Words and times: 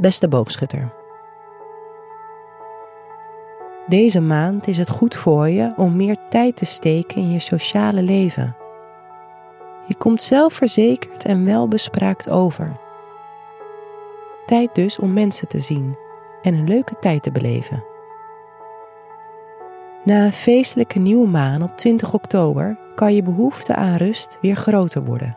Beste 0.00 0.28
boogschutter. 0.28 0.92
Deze 3.86 4.20
maand 4.20 4.68
is 4.68 4.78
het 4.78 4.88
goed 4.88 5.16
voor 5.16 5.48
je 5.48 5.72
om 5.76 5.96
meer 5.96 6.16
tijd 6.28 6.56
te 6.56 6.64
steken 6.64 7.16
in 7.16 7.30
je 7.30 7.38
sociale 7.38 8.02
leven. 8.02 8.56
Je 9.86 9.94
komt 9.94 10.22
zelfverzekerd 10.22 11.24
en 11.24 11.44
welbespraakt 11.44 12.30
over. 12.30 12.76
Tijd 14.46 14.74
dus 14.74 14.98
om 14.98 15.12
mensen 15.12 15.48
te 15.48 15.58
zien 15.58 15.96
en 16.42 16.54
een 16.54 16.68
leuke 16.68 16.96
tijd 16.98 17.22
te 17.22 17.30
beleven. 17.30 17.84
Na 20.04 20.24
een 20.24 20.32
feestelijke 20.32 20.98
nieuwe 20.98 21.28
maan 21.28 21.62
op 21.62 21.76
20 21.76 22.12
oktober 22.12 22.78
kan 22.94 23.14
je 23.14 23.22
behoefte 23.22 23.74
aan 23.74 23.96
rust 23.96 24.38
weer 24.40 24.56
groter 24.56 25.04
worden. 25.04 25.36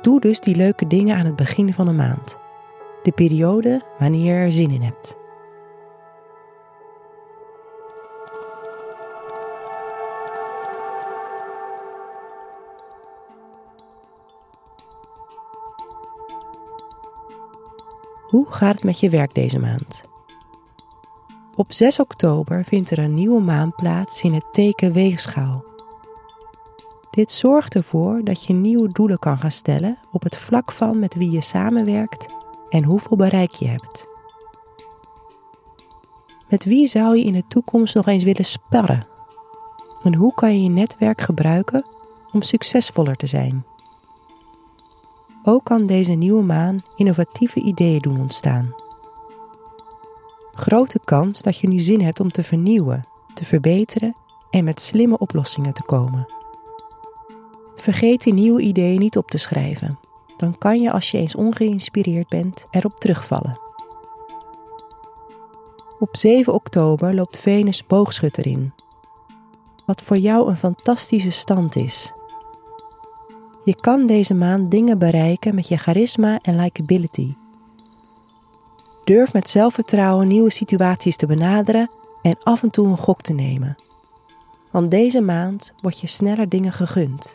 Doe 0.00 0.20
dus 0.20 0.40
die 0.40 0.56
leuke 0.56 0.86
dingen 0.86 1.16
aan 1.16 1.26
het 1.26 1.36
begin 1.36 1.72
van 1.72 1.86
de 1.86 1.92
maand, 1.92 2.38
de 3.02 3.12
periode 3.12 3.80
wanneer 3.98 4.34
je 4.34 4.40
er 4.40 4.52
zin 4.52 4.70
in 4.70 4.82
hebt. 4.82 5.18
Hoe 18.28 18.46
gaat 18.48 18.74
het 18.74 18.84
met 18.84 19.00
je 19.00 19.10
werk 19.10 19.34
deze 19.34 19.58
maand? 19.58 20.02
Op 21.56 21.72
6 21.72 22.00
oktober 22.00 22.64
vindt 22.64 22.90
er 22.90 22.98
een 22.98 23.14
nieuwe 23.14 23.40
maan 23.40 23.74
plaats 23.74 24.22
in 24.22 24.32
het 24.32 24.46
teken 24.52 24.92
Weegschaal. 24.92 25.64
Dit 27.10 27.32
zorgt 27.32 27.74
ervoor 27.74 28.24
dat 28.24 28.44
je 28.44 28.52
nieuwe 28.52 28.92
doelen 28.92 29.18
kan 29.18 29.38
gaan 29.38 29.50
stellen 29.50 29.98
op 30.12 30.22
het 30.22 30.36
vlak 30.36 30.72
van 30.72 30.98
met 30.98 31.14
wie 31.14 31.30
je 31.30 31.42
samenwerkt 31.42 32.26
en 32.70 32.84
hoeveel 32.84 33.16
bereik 33.16 33.50
je 33.50 33.66
hebt. 33.66 34.08
Met 36.48 36.64
wie 36.64 36.86
zou 36.86 37.16
je 37.16 37.24
in 37.24 37.32
de 37.32 37.46
toekomst 37.48 37.94
nog 37.94 38.06
eens 38.06 38.24
willen 38.24 38.44
sparren? 38.44 39.06
En 40.02 40.14
hoe 40.14 40.34
kan 40.34 40.54
je 40.54 40.62
je 40.62 40.68
netwerk 40.68 41.20
gebruiken 41.20 41.84
om 42.32 42.42
succesvoller 42.42 43.16
te 43.16 43.26
zijn? 43.26 43.64
Ook 45.42 45.64
kan 45.64 45.86
deze 45.86 46.12
nieuwe 46.12 46.42
maan 46.42 46.82
innovatieve 46.96 47.60
ideeën 47.60 47.98
doen 47.98 48.20
ontstaan. 48.20 48.74
Grote 50.52 50.98
kans 51.04 51.42
dat 51.42 51.58
je 51.58 51.68
nu 51.68 51.78
zin 51.78 52.00
hebt 52.00 52.20
om 52.20 52.30
te 52.30 52.42
vernieuwen, 52.42 53.08
te 53.34 53.44
verbeteren 53.44 54.16
en 54.50 54.64
met 54.64 54.80
slimme 54.80 55.18
oplossingen 55.18 55.72
te 55.72 55.82
komen. 55.82 56.26
Vergeet 57.76 58.22
die 58.22 58.32
nieuwe 58.32 58.60
ideeën 58.60 59.00
niet 59.00 59.16
op 59.16 59.30
te 59.30 59.38
schrijven. 59.38 59.98
Dan 60.40 60.58
kan 60.58 60.80
je 60.80 60.92
als 60.92 61.10
je 61.10 61.18
eens 61.18 61.34
ongeïnspireerd 61.34 62.28
bent 62.28 62.66
erop 62.70 62.96
terugvallen. 62.96 63.58
Op 65.98 66.16
7 66.16 66.52
oktober 66.52 67.14
loopt 67.14 67.38
Venus 67.38 67.86
boogschutter 67.86 68.46
in. 68.46 68.72
Wat 69.86 70.02
voor 70.02 70.16
jou 70.16 70.48
een 70.48 70.56
fantastische 70.56 71.30
stand 71.30 71.76
is. 71.76 72.12
Je 73.64 73.74
kan 73.80 74.06
deze 74.06 74.34
maand 74.34 74.70
dingen 74.70 74.98
bereiken 74.98 75.54
met 75.54 75.68
je 75.68 75.76
charisma 75.76 76.38
en 76.42 76.56
likability. 76.56 77.34
Durf 79.04 79.32
met 79.32 79.48
zelfvertrouwen 79.48 80.28
nieuwe 80.28 80.50
situaties 80.50 81.16
te 81.16 81.26
benaderen 81.26 81.90
en 82.22 82.36
af 82.42 82.62
en 82.62 82.70
toe 82.70 82.86
een 82.86 82.98
gok 82.98 83.20
te 83.22 83.32
nemen. 83.32 83.76
Want 84.70 84.90
deze 84.90 85.20
maand 85.20 85.72
wordt 85.80 86.00
je 86.00 86.06
sneller 86.06 86.48
dingen 86.48 86.72
gegund. 86.72 87.34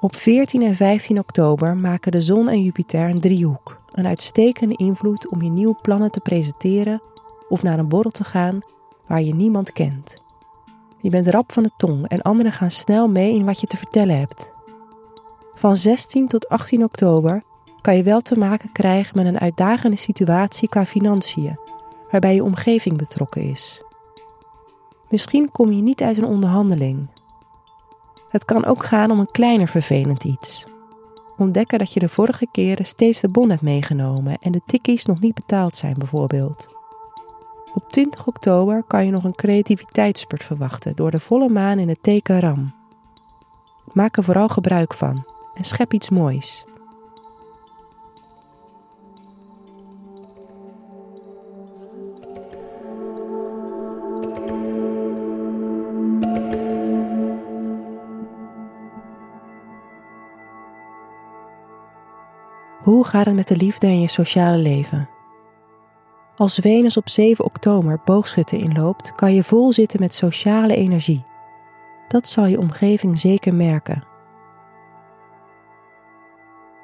Op 0.00 0.16
14 0.16 0.62
en 0.62 0.76
15 0.76 1.18
oktober 1.18 1.76
maken 1.76 2.12
de 2.12 2.20
zon 2.20 2.48
en 2.48 2.62
Jupiter 2.62 3.10
een 3.10 3.20
driehoek. 3.20 3.80
Een 3.90 4.06
uitstekende 4.06 4.76
invloed 4.76 5.28
om 5.28 5.42
je 5.42 5.50
nieuwe 5.50 5.78
plannen 5.82 6.10
te 6.10 6.20
presenteren 6.20 7.02
of 7.48 7.62
naar 7.62 7.78
een 7.78 7.88
borrel 7.88 8.10
te 8.10 8.24
gaan 8.24 8.58
waar 9.06 9.22
je 9.22 9.34
niemand 9.34 9.72
kent. 9.72 10.24
Je 11.00 11.10
bent 11.10 11.26
rap 11.28 11.52
van 11.52 11.62
de 11.62 11.70
tong 11.76 12.08
en 12.08 12.22
anderen 12.22 12.52
gaan 12.52 12.70
snel 12.70 13.08
mee 13.08 13.34
in 13.34 13.44
wat 13.44 13.60
je 13.60 13.66
te 13.66 13.76
vertellen 13.76 14.18
hebt. 14.18 14.52
Van 15.54 15.76
16 15.76 16.28
tot 16.28 16.48
18 16.48 16.84
oktober 16.84 17.42
kan 17.80 17.96
je 17.96 18.02
wel 18.02 18.20
te 18.20 18.38
maken 18.38 18.72
krijgen 18.72 19.16
met 19.16 19.26
een 19.26 19.40
uitdagende 19.40 19.96
situatie 19.96 20.68
qua 20.68 20.84
financiën, 20.84 21.58
waarbij 22.10 22.34
je 22.34 22.44
omgeving 22.44 22.96
betrokken 22.98 23.42
is. 23.42 23.82
Misschien 25.08 25.50
kom 25.50 25.72
je 25.72 25.82
niet 25.82 26.02
uit 26.02 26.16
een 26.16 26.24
onderhandeling. 26.24 27.08
Het 28.28 28.44
kan 28.44 28.64
ook 28.64 28.84
gaan 28.84 29.10
om 29.10 29.18
een 29.18 29.30
kleiner 29.30 29.68
vervelend 29.68 30.24
iets. 30.24 30.66
Ontdekken 31.36 31.78
dat 31.78 31.92
je 31.92 32.00
de 32.00 32.08
vorige 32.08 32.46
keren 32.52 32.84
steeds 32.84 33.20
de 33.20 33.28
bon 33.28 33.50
hebt 33.50 33.62
meegenomen 33.62 34.38
en 34.38 34.52
de 34.52 34.60
tikkies 34.66 35.06
nog 35.06 35.20
niet 35.20 35.34
betaald 35.34 35.76
zijn 35.76 35.94
bijvoorbeeld. 35.98 36.68
Op 37.74 37.90
20 37.90 38.26
oktober 38.26 38.82
kan 38.86 39.04
je 39.04 39.10
nog 39.10 39.24
een 39.24 39.34
creativiteitsspurt 39.34 40.44
verwachten 40.44 40.96
door 40.96 41.10
de 41.10 41.18
volle 41.18 41.48
maan 41.48 41.78
in 41.78 41.88
het 41.88 42.02
teken 42.02 42.40
Ram. 42.40 42.74
Maak 43.92 44.16
er 44.16 44.24
vooral 44.24 44.48
gebruik 44.48 44.94
van 44.94 45.26
en 45.54 45.64
schep 45.64 45.92
iets 45.92 46.10
moois. 46.10 46.64
Hoe 62.82 63.04
gaat 63.04 63.26
het 63.26 63.34
met 63.34 63.48
de 63.48 63.56
liefde 63.56 63.86
en 63.86 64.00
je 64.00 64.08
sociale 64.08 64.56
leven? 64.56 65.08
Als 66.36 66.54
Venus 66.54 66.96
op 66.96 67.08
7 67.08 67.44
oktober 67.44 68.00
boogschutten 68.04 68.58
inloopt, 68.58 69.14
kan 69.14 69.34
je 69.34 69.42
vol 69.42 69.72
zitten 69.72 70.00
met 70.00 70.14
sociale 70.14 70.76
energie. 70.76 71.24
Dat 72.08 72.28
zal 72.28 72.46
je 72.46 72.58
omgeving 72.58 73.20
zeker 73.20 73.54
merken. 73.54 74.02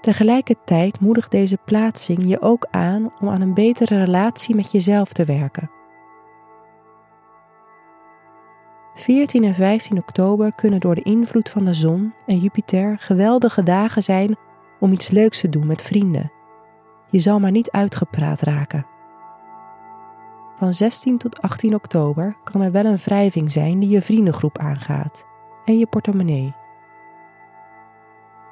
Tegelijkertijd 0.00 1.00
moedigt 1.00 1.30
deze 1.30 1.58
plaatsing 1.64 2.28
je 2.28 2.40
ook 2.40 2.66
aan 2.70 3.12
om 3.20 3.28
aan 3.28 3.40
een 3.40 3.54
betere 3.54 3.98
relatie 4.04 4.54
met 4.54 4.72
jezelf 4.72 5.12
te 5.12 5.24
werken. 5.24 5.70
14 8.94 9.44
en 9.44 9.54
15 9.54 9.98
oktober 9.98 10.52
kunnen 10.54 10.80
door 10.80 10.94
de 10.94 11.02
invloed 11.02 11.50
van 11.50 11.64
de 11.64 11.74
zon 11.74 12.14
en 12.26 12.38
Jupiter 12.38 12.96
geweldige 13.00 13.62
dagen 13.62 14.02
zijn 14.02 14.36
om 14.84 14.92
iets 14.92 15.10
leuks 15.10 15.40
te 15.40 15.48
doen 15.48 15.66
met 15.66 15.82
vrienden. 15.82 16.32
Je 17.10 17.18
zal 17.18 17.40
maar 17.40 17.50
niet 17.50 17.70
uitgepraat 17.70 18.40
raken. 18.40 18.86
Van 20.56 20.74
16 20.74 21.18
tot 21.18 21.42
18 21.42 21.74
oktober 21.74 22.36
kan 22.44 22.60
er 22.60 22.72
wel 22.72 22.84
een 22.84 22.96
wrijving 22.96 23.52
zijn 23.52 23.78
die 23.78 23.88
je 23.88 24.02
vriendengroep 24.02 24.58
aangaat 24.58 25.26
en 25.64 25.78
je 25.78 25.86
portemonnee. 25.86 26.54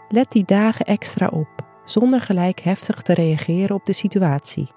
Let 0.09 0.31
die 0.31 0.44
dagen 0.44 0.87
extra 0.87 1.26
op, 1.26 1.48
zonder 1.84 2.20
gelijk 2.20 2.60
heftig 2.60 3.03
te 3.03 3.14
reageren 3.14 3.76
op 3.76 3.87
de 3.87 3.93
situatie. 3.93 4.70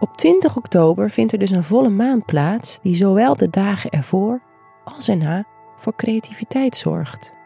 Op 0.00 0.16
20 0.16 0.56
oktober 0.56 1.10
vindt 1.10 1.32
er 1.32 1.38
dus 1.38 1.50
een 1.50 1.64
volle 1.64 1.90
maan 1.90 2.24
plaats 2.24 2.78
die 2.82 2.94
zowel 2.94 3.36
de 3.36 3.50
dagen 3.50 3.90
ervoor 3.90 4.42
als 4.84 5.08
erna 5.08 5.44
voor 5.76 5.94
creativiteit 5.94 6.76
zorgt. 6.76 7.38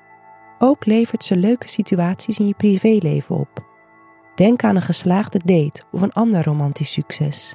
Ook 0.59 0.85
levert 0.85 1.25
ze 1.25 1.37
leuke 1.37 1.69
situaties 1.69 2.39
in 2.39 2.47
je 2.47 2.55
privéleven 2.55 3.37
op. 3.37 3.65
Denk 4.35 4.65
aan 4.65 4.77
een 4.77 4.83
geslaagde 4.83 5.41
date 5.45 5.83
of 5.91 6.01
een 6.03 6.13
ander 6.13 6.45
romantisch 6.45 6.93
succes. 6.93 7.55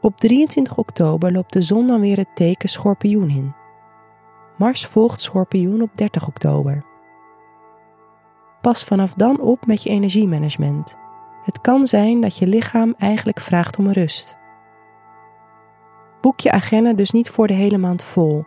Op 0.00 0.16
23 0.16 0.78
oktober 0.78 1.32
loopt 1.32 1.52
de 1.52 1.62
zon 1.62 1.86
dan 1.86 2.00
weer 2.00 2.16
het 2.16 2.36
teken 2.36 2.68
Schorpioen 2.68 3.30
in. 3.30 3.54
Mars 4.58 4.86
volgt 4.86 5.20
Schorpioen 5.20 5.82
op 5.82 5.90
30 5.94 6.26
oktober. 6.26 6.82
Pas 8.60 8.84
vanaf 8.84 9.14
dan 9.14 9.40
op 9.40 9.66
met 9.66 9.82
je 9.82 9.90
energiemanagement. 9.90 10.96
Het 11.44 11.60
kan 11.60 11.86
zijn 11.86 12.20
dat 12.20 12.38
je 12.38 12.46
lichaam 12.46 12.94
eigenlijk 12.98 13.40
vraagt 13.40 13.78
om 13.78 13.90
rust. 13.90 14.36
Boek 16.20 16.40
je 16.40 16.50
agenda 16.50 16.92
dus 16.92 17.10
niet 17.10 17.30
voor 17.30 17.46
de 17.46 17.52
hele 17.52 17.78
maand 17.78 18.02
vol, 18.02 18.44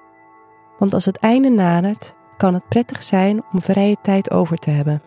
want 0.78 0.94
als 0.94 1.06
het 1.06 1.18
einde 1.18 1.50
nadert, 1.50 2.16
kan 2.38 2.54
het 2.54 2.68
prettig 2.68 3.04
zijn 3.04 3.44
om 3.52 3.62
vrije 3.62 3.98
tijd 4.02 4.32
over 4.32 4.58
te 4.58 4.70
hebben. 4.70 5.02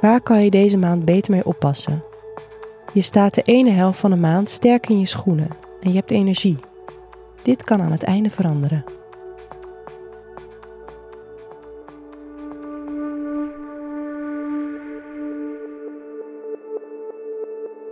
Waar 0.00 0.20
kan 0.20 0.44
je 0.44 0.50
deze 0.50 0.78
maand 0.78 1.04
beter 1.04 1.32
mee 1.32 1.44
oppassen? 1.44 2.04
Je 2.92 3.02
staat 3.02 3.34
de 3.34 3.42
ene 3.42 3.70
helft 3.70 4.00
van 4.00 4.10
de 4.10 4.16
maand 4.16 4.48
sterk 4.48 4.88
in 4.88 4.98
je 4.98 5.06
schoenen 5.06 5.48
en 5.80 5.90
je 5.90 5.96
hebt 5.96 6.10
energie. 6.10 6.58
Dit 7.42 7.62
kan 7.62 7.82
aan 7.82 7.92
het 7.92 8.02
einde 8.02 8.30
veranderen. 8.30 8.84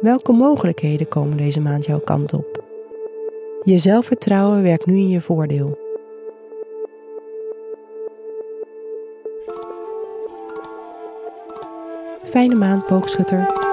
Welke 0.00 0.32
mogelijkheden 0.32 1.08
komen 1.08 1.36
deze 1.36 1.60
maand 1.60 1.84
jouw 1.84 1.98
kant 1.98 2.32
op? 2.32 2.64
Je 3.62 3.78
zelfvertrouwen 3.78 4.62
werkt 4.62 4.86
nu 4.86 4.96
in 4.96 5.08
je 5.08 5.20
voordeel. 5.20 5.78
Fijne 12.24 12.54
maand, 12.54 12.86
boogschutter. 12.86 13.69